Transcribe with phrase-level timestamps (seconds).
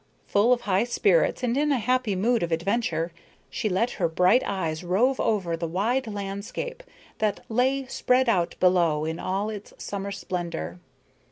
[0.25, 3.11] Full of high spirits and in a happy mood of adventure,
[3.51, 6.81] she let her bright eyes rove over the wide landscape
[7.19, 10.79] that lay spread out below in all its summer splendor.